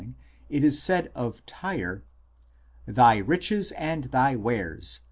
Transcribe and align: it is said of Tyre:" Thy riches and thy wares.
it 0.49 0.63
is 0.63 0.81
said 0.81 1.11
of 1.13 1.45
Tyre:" 1.45 2.03
Thy 2.87 3.17
riches 3.19 3.71
and 3.73 4.05
thy 4.05 4.35
wares. 4.35 4.99